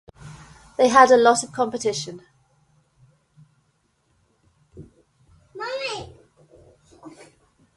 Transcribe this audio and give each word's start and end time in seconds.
They 0.77 0.87
had 0.87 1.11
a 1.11 1.15
lot 1.15 1.43
of 1.43 1.51
competition. 1.51 2.21